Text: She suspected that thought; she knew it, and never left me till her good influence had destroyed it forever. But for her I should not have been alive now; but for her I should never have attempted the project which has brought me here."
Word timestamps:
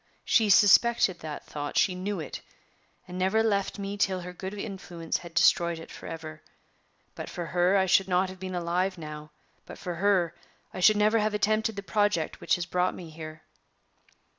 She 0.25 0.49
suspected 0.49 1.19
that 1.19 1.45
thought; 1.45 1.77
she 1.77 1.93
knew 1.93 2.19
it, 2.19 2.41
and 3.07 3.19
never 3.19 3.43
left 3.43 3.77
me 3.77 3.97
till 3.97 4.21
her 4.21 4.33
good 4.33 4.55
influence 4.55 5.17
had 5.17 5.35
destroyed 5.35 5.77
it 5.77 5.91
forever. 5.91 6.41
But 7.13 7.29
for 7.29 7.45
her 7.45 7.77
I 7.77 7.85
should 7.85 8.07
not 8.07 8.27
have 8.29 8.39
been 8.39 8.55
alive 8.55 8.97
now; 8.97 9.29
but 9.67 9.77
for 9.77 9.93
her 9.97 10.33
I 10.73 10.79
should 10.79 10.97
never 10.97 11.19
have 11.19 11.35
attempted 11.35 11.75
the 11.75 11.83
project 11.83 12.41
which 12.41 12.55
has 12.55 12.65
brought 12.65 12.95
me 12.95 13.11
here." 13.11 13.43